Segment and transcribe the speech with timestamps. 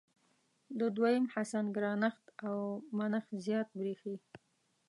[0.79, 2.57] د دویم حسن ګرانښت او
[2.97, 4.15] منښت زیات برېښي.